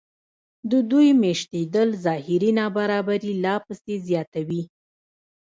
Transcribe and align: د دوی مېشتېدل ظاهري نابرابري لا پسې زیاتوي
د 0.71 0.71
دوی 0.91 1.09
مېشتېدل 1.23 1.89
ظاهري 2.05 2.51
نابرابري 2.59 3.33
لا 3.43 3.55
پسې 3.65 3.93
زیاتوي 4.07 4.61